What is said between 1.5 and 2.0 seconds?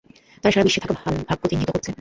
চিহ্নিত করছে।